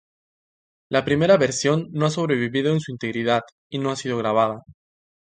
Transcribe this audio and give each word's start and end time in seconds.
La 0.89 1.05
primera 1.05 1.37
versión 1.37 1.89
no 1.91 2.07
ha 2.07 2.09
sobrevivido 2.09 2.73
en 2.73 2.79
su 2.79 2.91
integridad, 2.91 3.41
y 3.69 3.77
no 3.77 3.91
ha 3.91 3.95
sido 3.95 4.17
grabada. 4.17 4.63